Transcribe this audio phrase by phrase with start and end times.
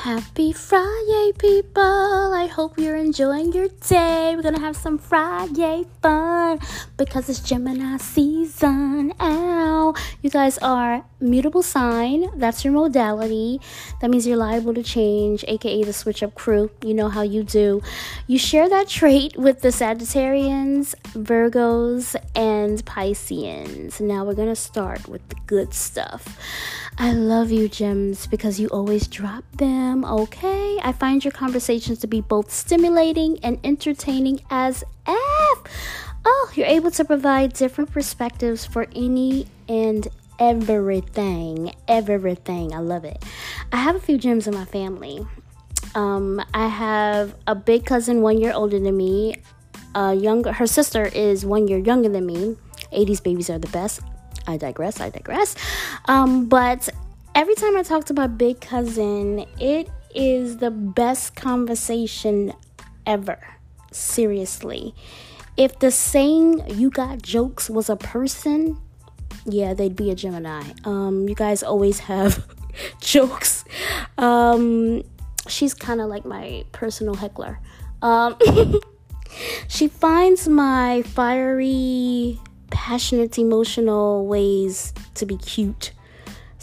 [0.00, 2.32] Happy Friday, people!
[2.32, 4.32] I hope you're enjoying your day.
[4.34, 6.58] We're gonna have some Friday fun
[6.96, 9.12] because it's Gemini season.
[9.20, 9.92] Ow!
[10.22, 13.60] You guys are mutable sign, that's your modality.
[14.00, 16.70] That means you're liable to change, aka the switch up crew.
[16.82, 17.82] You know how you do.
[18.26, 24.00] You share that trait with the Sagittarians, Virgos, and Pisceans.
[24.00, 26.38] Now we're gonna start with the good stuff.
[27.02, 30.78] I love you, Gems, because you always drop them, okay?
[30.82, 35.58] I find your conversations to be both stimulating and entertaining as F.
[36.24, 40.06] Oh, you're able to provide different perspectives for any and
[40.38, 41.72] everything.
[41.88, 42.72] Everything.
[42.74, 43.24] I love it.
[43.72, 45.26] I have a few gems in my family.
[45.94, 49.36] Um, I have a big cousin one year older than me.
[49.94, 52.56] Uh, younger, her sister is one year younger than me.
[52.92, 54.00] 80s babies are the best.
[54.46, 55.56] I digress, I digress.
[56.06, 56.88] Um, but
[57.40, 62.52] every time I talk to my big cousin, it is the best conversation
[63.06, 63.38] ever.
[63.90, 64.94] Seriously.
[65.56, 68.78] If the saying you got jokes was a person,
[69.46, 70.64] yeah, they'd be a Gemini.
[70.84, 72.46] Um, you guys always have
[73.00, 73.64] jokes.
[74.18, 75.02] Um,
[75.48, 77.58] she's kind of like my personal heckler.
[78.02, 78.36] Um,
[79.68, 85.92] she finds my fiery passionate, emotional ways to be cute.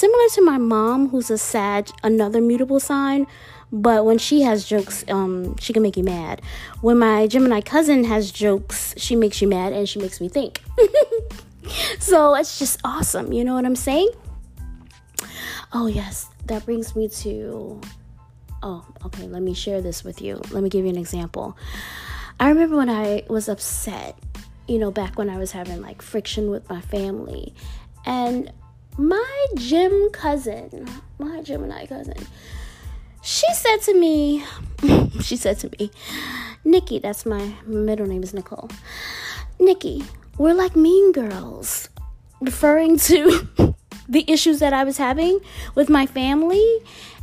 [0.00, 3.26] Similar to my mom, who's a Sag, another mutable sign,
[3.70, 6.40] but when she has jokes, um, she can make you mad.
[6.80, 10.62] When my Gemini cousin has jokes, she makes you mad and she makes me think.
[11.98, 14.08] so it's just awesome, you know what I'm saying?
[15.74, 17.78] Oh, yes, that brings me to.
[18.62, 20.40] Oh, okay, let me share this with you.
[20.50, 21.58] Let me give you an example.
[22.40, 24.18] I remember when I was upset
[24.66, 27.54] you know, back when I was having like friction with my family.
[28.06, 28.50] And
[29.08, 32.26] my gym cousin, my Gemini cousin,
[33.22, 34.44] she said to me,
[35.22, 35.90] she said to me,
[36.64, 38.70] Nikki, that's my middle name is Nicole.
[39.58, 40.04] Nikki,
[40.38, 41.88] we're like mean girls,
[42.40, 43.74] referring to
[44.08, 45.40] the issues that I was having
[45.74, 46.78] with my family.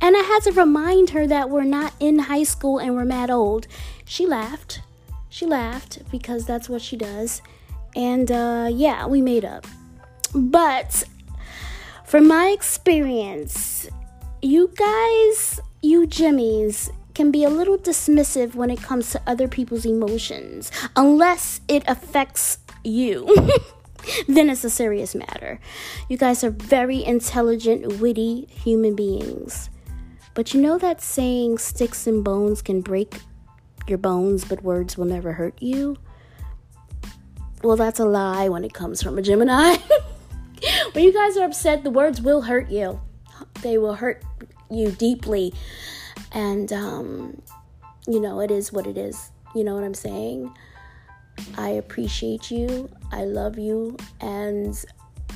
[0.00, 3.30] And I had to remind her that we're not in high school and we're mad
[3.30, 3.66] old.
[4.04, 4.80] She laughed
[5.28, 7.42] she laughed because that's what she does.
[7.94, 9.66] And uh, yeah, we made up.
[10.34, 11.04] But
[12.08, 13.86] from my experience,
[14.40, 19.84] you guys, you Jimmies, can be a little dismissive when it comes to other people's
[19.84, 23.26] emotions, unless it affects you.
[24.26, 25.60] then it's a serious matter.
[26.08, 29.68] You guys are very intelligent, witty human beings.
[30.32, 33.20] But you know that saying sticks and bones can break
[33.86, 35.98] your bones, but words will never hurt you.
[37.62, 39.76] Well, that's a lie when it comes from a Gemini.
[40.92, 43.00] when you guys are upset, the words will hurt you.
[43.62, 44.22] They will hurt
[44.70, 45.54] you deeply.
[46.32, 47.42] And, um,
[48.06, 49.30] you know, it is what it is.
[49.54, 50.52] You know what I'm saying?
[51.56, 52.90] I appreciate you.
[53.12, 53.96] I love you.
[54.20, 54.76] And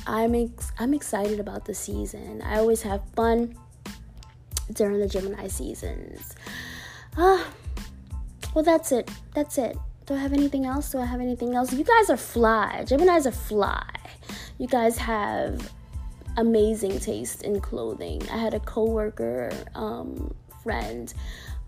[0.05, 2.41] I'm, ex- I'm excited about the season.
[2.41, 3.55] I always have fun
[4.73, 6.35] during the Gemini seasons.
[7.17, 7.47] Ah.
[8.53, 9.09] Well, that's it.
[9.33, 9.77] That's it.
[10.05, 10.91] Do I have anything else?
[10.91, 11.73] Do I have anything else?
[11.73, 12.83] You guys are fly.
[12.85, 13.83] Geminis are fly.
[14.57, 15.71] You guys have
[16.37, 18.21] amazing taste in clothing.
[18.31, 21.13] I had a coworker, um, friend,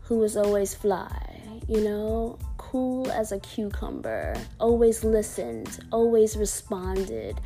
[0.02, 1.42] who was always fly.
[1.68, 4.36] You know, cool as a cucumber.
[4.60, 5.80] Always listened.
[5.92, 7.40] Always responded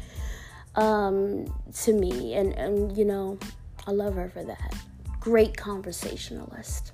[0.75, 1.45] um,
[1.83, 3.39] to me, and and you know,
[3.87, 4.75] I love her for that.
[5.19, 6.91] Great conversationalist.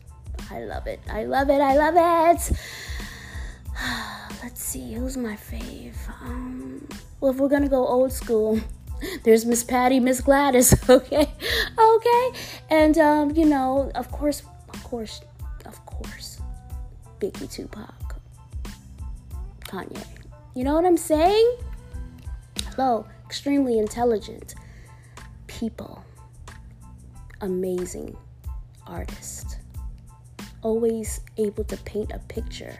[0.51, 0.99] I love it.
[1.09, 1.61] I love it.
[1.61, 2.57] I love it.
[4.43, 5.95] Let's see, who's my fave?
[6.21, 6.87] Um,
[7.19, 8.59] well, if we're gonna go old school,
[9.23, 10.73] there's Miss Patti, Miss Gladys.
[10.89, 11.33] Okay,
[11.79, 12.31] okay,
[12.69, 14.43] and um, you know, of course,
[14.73, 15.21] of course,
[15.65, 16.41] of course,
[17.19, 18.15] Biggie, Tupac,
[19.65, 20.05] Kanye.
[20.53, 21.57] You know what I'm saying?
[22.69, 24.55] Hello, extremely intelligent
[25.47, 26.03] people,
[27.41, 28.15] amazing
[28.87, 29.57] artist
[30.65, 32.75] always able to paint a picture.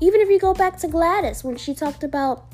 [0.00, 2.46] Even if you go back to Gladys when she talked about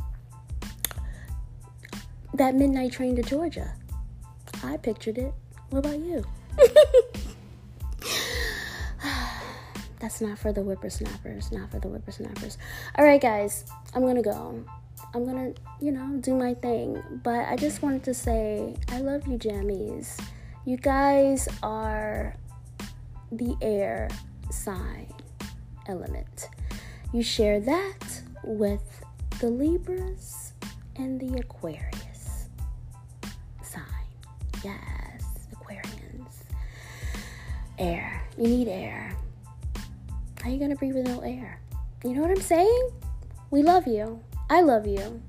[2.35, 3.75] that midnight train to Georgia,
[4.65, 5.33] I pictured it.
[5.71, 6.25] What about you?
[10.01, 12.59] That's not for the whippersnappers, not for the whippersnappers.
[12.97, 13.65] All right, guys,
[13.95, 14.65] I'm gonna go.
[15.15, 17.03] I'm gonna, you know, do my thing.
[17.23, 20.21] But I just wanted to say, I love you, Jammies.
[20.65, 22.35] You guys are
[23.33, 24.09] the air
[24.51, 25.13] sign
[25.89, 26.49] element.
[27.13, 29.03] You share that with
[29.41, 30.53] the Libras
[30.97, 32.49] and the Aquarius
[33.63, 33.83] sign.
[34.65, 36.35] Yes, Aquarians.
[37.79, 38.23] air.
[38.37, 39.17] You need air.
[40.43, 41.61] How you gonna breathe with no air?
[42.05, 42.91] You know what I'm saying?
[43.51, 44.21] We love you.
[44.51, 45.23] I love you.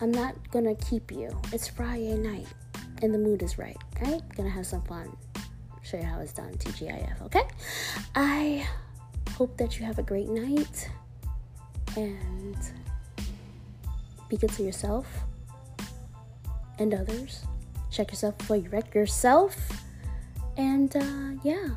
[0.00, 1.28] I'm not gonna keep you.
[1.52, 2.46] It's Friday night
[3.02, 4.20] and the mood is right, right?
[4.36, 5.16] Gonna have some fun.
[5.82, 7.42] Show you how it's done, TGIF, okay?
[8.14, 8.66] I
[9.42, 10.88] hope that you have a great night
[11.96, 12.56] and
[14.28, 15.08] be good to yourself
[16.78, 17.44] and others.
[17.90, 19.56] Check yourself before you wreck yourself.
[20.56, 21.70] And uh, yeah,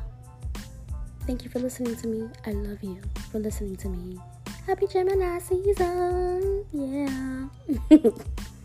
[1.26, 2.28] thank you for listening to me.
[2.46, 3.00] I love you
[3.32, 4.20] for listening to me.
[4.64, 6.64] Happy Gemini season.
[6.72, 7.48] Yeah.